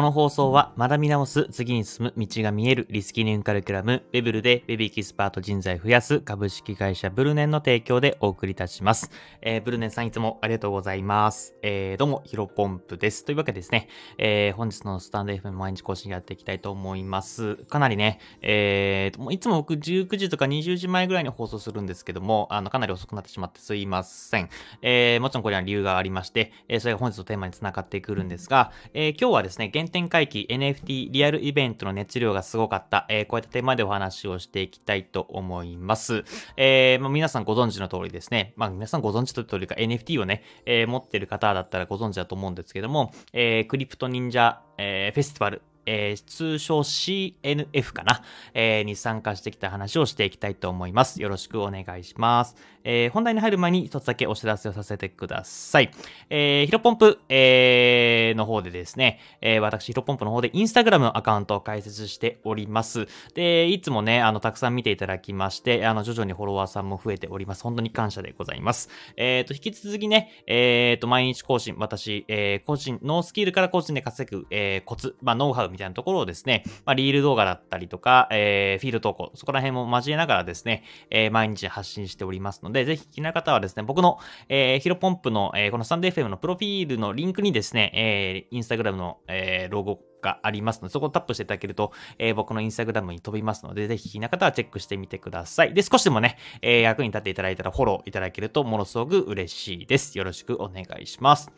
[0.00, 9.10] この放送は学び直す、次に進む道が見えるリスキリングカリキュラム、ベブルでベビーキスパート人材増やす株式会社ブルネンの提供でお送りいたします。
[9.42, 11.54] えー、ブルネンさんいつもありがとうございます。
[11.60, 13.26] えー、どうも、ヒロポンプです。
[13.26, 17.56] というわけでですね、えー、本日のスタンド FM 毎日更新やっていきたいと思います。
[17.56, 24.48] かなりね、えー、いつも僕19時とか20時前ぐらいに放送するんですけども、あの、かなり遅くなってしまってすいません。
[24.80, 36.24] えー、もちろんこれは理由がありまして、えー、それが本日のテーマにつながってくるんですが、えー、今日はですね、原展回帰 NFT リアルイベントの熱量がすごかった、えー、こういったテーマでお話をしていきたいと思います。
[36.56, 48.22] えー、まあ、皆さんご存知の通りですね、まあ、皆さんご存知の通りか NFT をね、えー、持ってる方だったらご存知だと思うんですけども、えー、クリプト忍者、えー、フェスティバル、えー、通称 CNF かな、
[48.54, 51.20] えー、に参加してきた話をしていきたいと思います。
[51.20, 52.56] よろしくお願いします。
[52.84, 55.90] えー、本題に入る前に一つだけお知らせをさせてください。
[56.30, 63.06] えー、ヒロポンプ、えー、の方でですね、えー、私ヒロポンプの方でインスタグラムのアカウントを開設しております。
[63.34, 67.62] で、いつもね、あの、たくさん見ていただきまして、あの、徐々にフォロワーさんも増えております。
[67.62, 68.88] 本当に感謝でございます。
[69.16, 95.74] えっ、ー、と、引き続きね、えっ、ー、と、毎日更新、私、えー、個人、ノースキルから個人で稼ぐ、えー、コツ、まあ、ノウハウみたいなところをですね、まあ、リール動画だったりとか、えー、フィール投稿、そこら辺も交えながらですね、えー、毎日発信しておりますので、ぜひ気になる方はですね、僕の、えー、ヒロポンプの、えー、このスタンド FM のプロフィールのリンクにですね、えー、インスタグラムの、えー、ロゴがありますので、そこをタップしていただけると、えー、僕のインスタグラムに飛びますので、ぜひ気にな方はチェックしてみてください。
[95.74, 100.16] で、少しでもね、えー、役に立っていただいたらフォローいただけるとものすごく嬉しいです。
[100.16, 101.50] よろしくお願いします。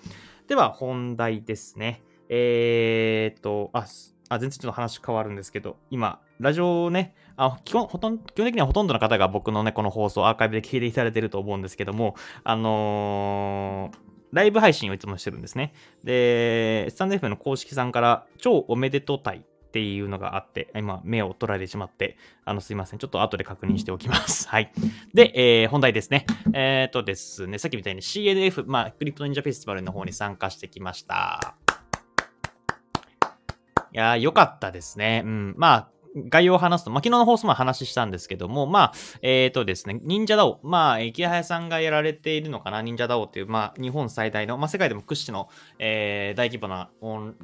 [0.48, 2.02] では、本題ですね。
[2.34, 3.84] えー、っと、あ、
[4.30, 13.98] あ、全然ちょっと話変わるんですけど、今、ラジオね、あ基本ほとん基本的にはほとんどの方が僕のね、この放送アーカイブで聞いていただいてると思うんですけども、あのー、
[14.33, 15.74] ライブ配信をいつもしてるんですね。
[16.05, 22.98] で、スタンド F の公式さんから超おめでとういっていうのがあって、今、目を取られてしまって、あの、すいません。
[22.98, 24.48] ちょっと後で確認しておきます。
[24.51, 24.73] はい。
[25.12, 26.24] で、えー、本題ですね。
[26.55, 31.61] えっ、ー、とですね、さっきみたいに CNF、まあ、クリプト忍者フェスティバルの方に参加してきました。
[33.95, 35.23] いやー、よかったですね。
[35.25, 35.55] うん。
[35.57, 38.92] まあ、概要を話すと、まあ、昨日の放送も話したんですけども、まあ、
[39.23, 40.61] えっ、ー、とですね、忍者ダオ。
[40.63, 45.48] まあ、池早さんがやられているのかな、忍者ダオっていう、まあ、日本最大の、まあ、世界でも屈指の、
[45.79, 46.91] えー、大規模な、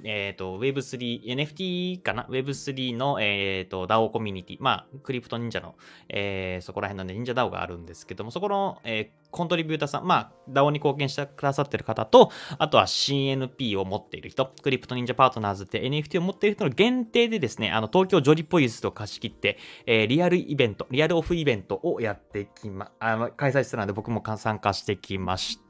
[0.04, 4.56] えっ、ー、と、Web3、NFT かな ?Web3 の、えっ、ー、と、ダオコミュニティ。
[4.60, 5.74] まあ、クリプト忍者の、
[6.08, 25.67] えー、そこら辺の、ね、忍者ダオがあるんですけども、そこの、えー、コントリビューターさん、まあ、DAO に貢献してくださってる方と、あとは CNP を持っている人、クリプト忍者パートナーズって NFT を持っている人の限定でですね、あの、東京ジョリポイズと貸し切って、えー、リアルイベント、リアルオフイベントをやってきま、あの、開催してたので僕も参加してきました。。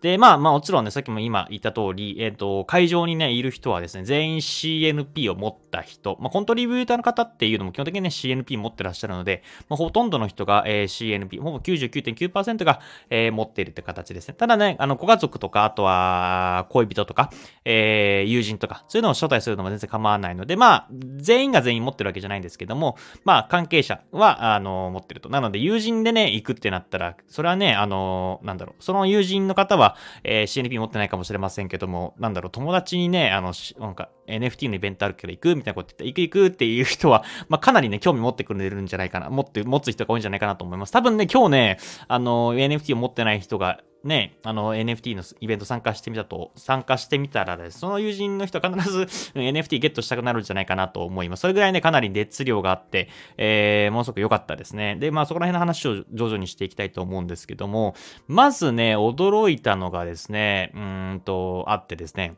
[0.00, 12.80] で、まあまあもちろんね、さっきも今言った通り、えっ、ー、と、会場にね、いる人はですね、全員 CNP を持った人、まあコントリビューターの方っていうのも基本的にね、CNP 持ってらっしゃるので、まあ、ほとんどの人が、えー、CNP、ほぼ99.9%が、
[13.10, 14.34] えー、持っているって形ですね。
[14.34, 17.30] ただね、あの、ご家族とか、あとは、恋人とか、
[17.64, 25.28] えー、友人とか、そういうのを招待するのも全然構わないので、まあ、全員が全員持ってるわけじゃないんですけども、まあ、関係者は、あの、持ってると。
[25.28, 40.92] なので、友人でね、行くってなったら、それはね、あの、なんだろう、その友友人の方は、えー、CNP 持ってないかもしれませんけども、なんだろう、友達にね、あの、なんか NFT のイベントあるけど行くみたいなこと言って、行く行くっていう人は、まあ、かなりね、興味持ってくれるんじゃないかな、持って、持つ人が多いんじゃないかなと思います。
[40.92, 49.00] 多分ね、今日ね、あの、NFT を持ってない人がね、あの NFT のイベント参加してみたと、参加してみたらです、その友人の人は必ず
[49.34, 51.40] NFT ゲットしたくなるんじゃないかなと思います。
[51.40, 54.96] それぐらいね、かなり熱量があって、えー、ものすごく良かったですね。
[54.96, 57.94] で、まあそこら辺の話を徐々にしていきたいと思うんですけども、
[58.28, 62.36] まずね、驚いたのがですね、うんと、あってですね、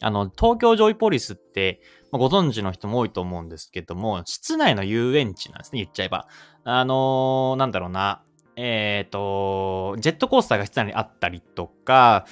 [0.00, 6.28] あの、東京ジョイポリスって、まあ、ご存知の人も多いと思うんですけども、室内の遊園地なんですね、言っちゃえば。
[6.64, 8.22] あのー、なんだろうな。
[8.56, 12.26] えっ、ー、と、ジェットコースターが室内にあったりとか、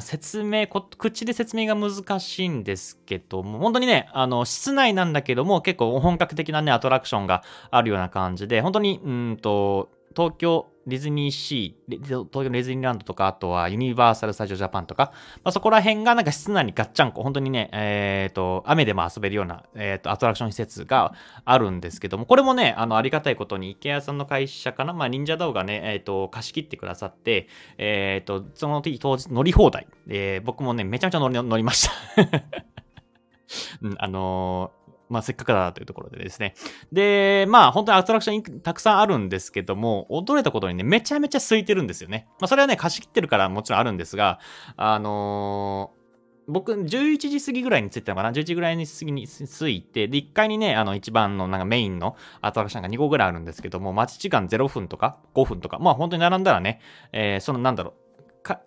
[0.00, 15.12] 説明口で説明が難しいんですけども、本当にね、あの、室内なんだけども、結構本格的なね、アトラクションがあるような感じで、本当に、うんと、東京ディズニーシー、東京ディズニーランドとか、あとはユニバーサル・スタジオ・ジャパンとか、
[15.44, 21.14] まあ、そこら辺がなんか室内にガッチャンコ、本当にね、えっ、ー、と、雨でも遊べるような、えっ、ー、と、アトラクション施設が
[21.44, 27.48] あるんですけども、これもね、あの、ありがたいことに、池谷さんの会社かな、まあ、忍者ダオがね、えっ、ー、と、貸し切ってくださって、
[27.78, 29.86] えっ、と、その時当日乗り放題。
[30.06, 31.92] で、僕もね、めちゃめちゃ乗り乗りました
[33.82, 34.72] うん、あの
[35.12, 36.54] まあ、せっかくだなというところでですね。
[36.90, 42.26] で、まあ、本当にアトラクションたくさんあるんですけども、驚いたことにね、めちゃめちゃ空いてるんですよね。
[42.40, 44.40] まあ、それはね、貸し切ってるからもちろんあるんですが、
[44.76, 46.02] あのー
[46.48, 56.80] 僕、11時過ぎぐらいに着いたのかな ?11 時ぐらいに過ぎに着いて、で、1階にね、あの、一番のなんかメインのアトラクションが2個ぐらいあるんですけども、待ち時間0分とか5分とか、まあ本当に並んだらね、
[57.12, 58.01] えー、そのなんだろう、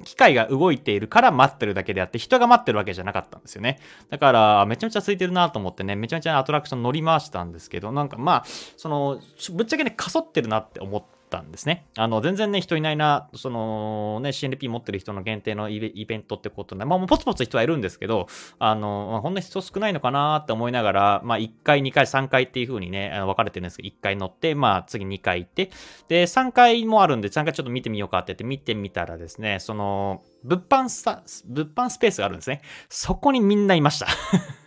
[0.03, 3.79] 機械が動いているから待ってるだけであって、人が待ってるわけじゃなかったんですよね。
[4.09, 8.43] だから、めちゃめちゃ空いてるなと思ってね、めちゃめちゃアトラクション乗り回したんですけど、なんかまあ、
[8.77, 9.19] その、
[9.53, 11.87] ぶっちゃけね、かそってるなって思って、たんですね。
[11.97, 18.27] あの、全然ね、人いないな、そのね、CNP 持ってる人の限定のイベントってことで、まあ、もうポツポツ人はいるんですけど、
[18.59, 25.71] あの、まあ、ほんの人少ないのかなって思いながら、まあ、1回、2回、3回っていう風にね、分かれてるんですけど、1回乗って、まあ、次2回行って、
[26.07, 32.61] で、3回もあるんで、3回ちょっと見てみようかって言って見てみたらですね、その、物販ス物販スペースがあるんですね。
[32.87, 34.07] そこにみんないました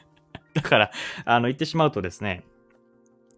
[0.54, 0.90] だから、
[1.24, 2.42] あの、言ってしまうとですね、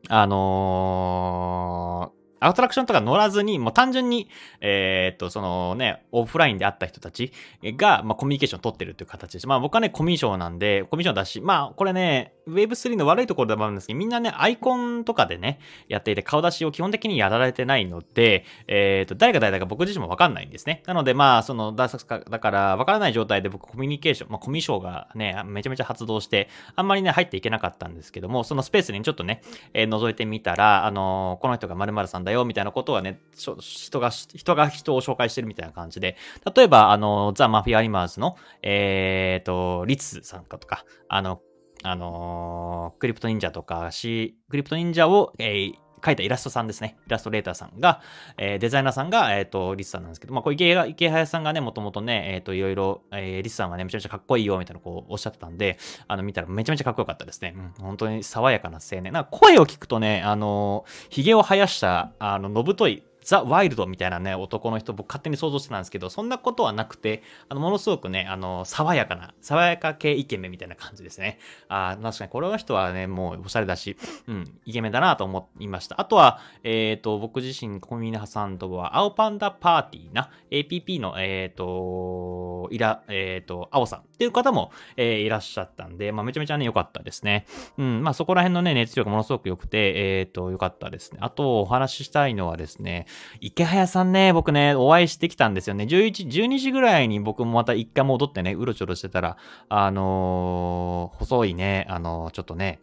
[0.09, 4.29] あのーアトラクションとか乗らずに、もう単純に、
[4.61, 7.33] えー、っと、そのね、オフラインで会った人たち
[7.63, 9.47] が、まあ、コミュニケーション取ってるっていう形です。
[9.47, 20.83] まあ、僕はね、コミュ障なんで、コミュ障だし、まあ、これね、Web3 の悪いところでもあるんですけど、みんなね、アイコンとかでね、やっていて、顔出しを基本的にやられてないので、えー、っと、誰が誰だか僕自身もわかんないんですね。
[20.87, 29.43] なので、まあ、その、だから、わからない状態で僕、コミュニケーション、まあ、コミュ障がね、めちゃめちゃ発動して、あんまりね、入っていけなかったんですけども、そのスペースにちょっとね、
[29.75, 36.17] えー、覗いてみたら、あのー、この人が〇〇さんだよ、みたいなことはね、人が、人が人を紹介してるみたいな感じで、
[36.55, 41.41] 例えば、あの、ザ・マフィア・アニマーズの、えっ、ー、と、リツさんかとか、あの、
[41.83, 46.97] あのー、クリプト忍者とか、し、クリプト忍者を、えー、描いたイラストさんですね。
[47.07, 48.01] イラストレーターさんが、
[48.37, 57.55] えー、デザイナーさんが、えっ、ー、と、リスさんなんですけど、まあ、これ池池早さんがね、もともとね、えっ、ー、と、いろいろ、えー、リスさんがね、めちゃめちゃかっこいいよ、みたいなこう、おっしゃってたんで、あの、見たらめちゃめちゃかっこよかったですね。
[57.57, 59.13] うん、本当に爽やかな青年。
[59.13, 71.39] なんか声を聞くとね、あの、髭を生やした、あの、のぶといザ・ワイルドみたいなね、男の人、僕勝手に想像してたんですけど、そんなことはなくて、あの、ものすごくね、あの、爽やかな、爽やか系イケメンみたいな感じですね。
[71.69, 73.97] あ確かにこれの人はね、もうおしゃれだし、
[74.27, 76.01] うん、イケメンだなと思いました。
[76.01, 87.47] あとは、えっ、ー、と、僕自身、コミュニ挟んとは、青パンダパーティーな、APP の、えっ、ー、と、いら、えっ、ー、と、青さんっていう方も、えー、いらっしゃったんで、まあ、めちゃめちゃね、良かったですね。
[87.79, 91.19] うん、まあ、そこら辺のね、熱量がものすごく良くて、えっ、と、良かったですね。
[91.23, 93.07] あと、お話ししたいのはですね、
[93.41, 95.85] 池早さんね、僕ね、お会いしてきたんですよね。
[95.85, 99.37] 11、12時ぐらいに僕もまた一回戻ってね、うろちょろしてたら、
[99.69, 102.81] あのー、細いね、あのー、ちょっとね、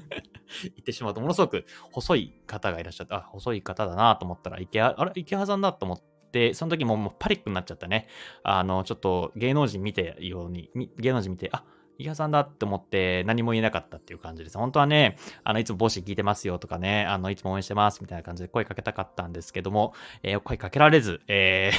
[0.62, 3.16] 言ってしまうと、ものすごく細い方がいらっしゃった。
[3.16, 6.00] あ、細い方だなと思ったら、池あれ池原さんだと思っ
[6.32, 8.08] て、その時ももうパニックになっちゃったね。
[8.42, 11.64] あの、ちょっと芸能人見てように、芸能人見て、あ、
[11.98, 14.58] 伊賀さんだって思って何も言えなかったっていう感じです。
[14.58, 21.72] 本当はね、あの、いつも帽子聞いてますよとかね、あの、いつも応援してますみたいな感じで声かけたかったんですけども、えー、声かけられず、え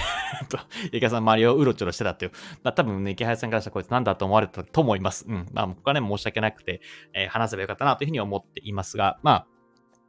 [0.43, 0.59] ー と、
[0.91, 2.31] 伊賀さん周りをうろちょろしてたっていう、
[2.63, 5.25] まあ、多分ね、池原さんからしたらこいつなんだと思われたと思います。
[5.27, 5.47] うん。
[5.53, 6.81] まあ、僕はね、申し訳なくて、
[7.13, 9.47] えー、話せばよかったなというふうに思っていますが、まあ、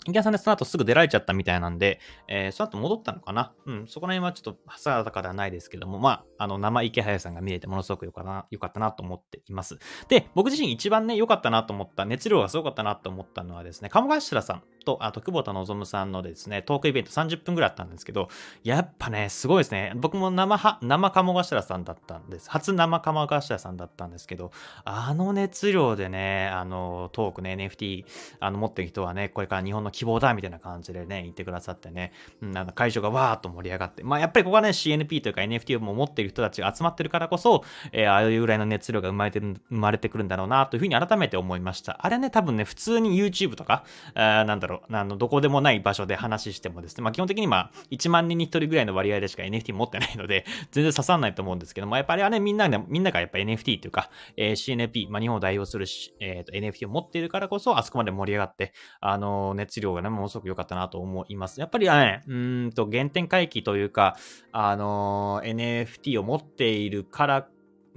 [0.09, 3.53] 池谷さんでその後すぐ出られちゃったみたいなんで、えー、その後戻ったのかな？
[3.67, 9.79] うん、そこら辺はちょっと定かではないですけども、まあ、あの、生池早さんが見れてものすごく良かな、良かったなと思っています。
[10.09, 18.31] で、僕自身一番ね、良かったなと思った、熱量がすごかったなと思ったのはですね、鴨頭さんと、あと、久保田望さんのですね、トークイベント30分ぐらいあったんですけど、
[18.65, 19.93] やっぱね、すごいですね。
[19.97, 22.51] 僕も生は、生鴨頭さんだったんです。
[22.51, 24.51] 初生鴨頭さんだったんですけど、
[24.85, 28.07] あの熱量でね、あの、トークね、NFT、
[28.41, 41.99] あの、持ってる人はね、これから日本の希望だ、みたいな感じでね、言ってくださってね、うん、あの会場がわーっと盛り上がって、まあ、やっぱりここはね、CNP というか NFT を持ってる人たちが集まってるからこそ、えー、ああいうぐらいの熱量が生まれてる、生まれてくるんだろうな、というふうに改めて思いました。
[42.01, 43.85] あれね、多分ね、普通に YouTube とか、
[44.15, 55.87] あなんだろう、あの、どこでもない場所で話してもですね、まあ、基本的にまあ、1万人に1人ぐらいの割合でしか NFT 持ってないので、 全然刺さらないと思うんですけども、やっぱりあれみんなが、みんながやっぱ NFT というか、えー、CNP、まあ、日本を代表する、
[56.21, 61.61] えーと、NFT を持っているからこそ、あそこまで盛り上がって、あの、熱量がね、ものすごく良かったなと思います。
[61.61, 64.17] やっぱりね、うんと、原点回帰というか、
[64.53, 67.49] あの、NFT を持っているから、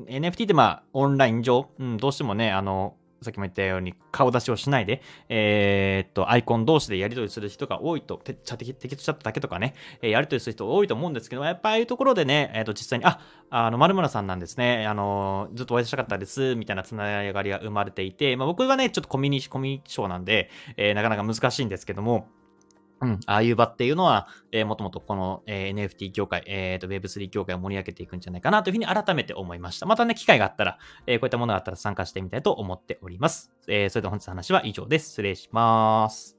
[0.08, 13.20] NFT ってまあ、オンライン上、うん、どうしてもね、あの、さっきも言ったように顔出しをしないで、えー、っと、アイコン同士でやり取りする人が多いと、てチャテキスチャットだけとかね、え、やり取りする人多いと思うんですけど、やっぱああいうところでね、えー、っと、実際に、あ、
[13.51, 22.28] あの、丸村さんなんですね、あの、ずっとお会いしたかったです、みたいなつながりが生まれていて、まあ僕がね、ちょっとコミュニ、コミュニショーなんで、えー、なかなか難しいんですけども、
[23.01, 29.88] うん、ああいう場っていうのは、えー、もともとこの、えー、NFT 協会、えー、と Web3 協会を盛り上げていくんじゃないかなというふうに改めて思いました。
[29.88, 30.77] またね、機会があったら、
[31.08, 33.51] えー、こういったものがあったら参加してみたいと思っております。
[33.67, 35.10] えー、それでは本日の話は以上です。
[35.10, 36.38] 失礼します。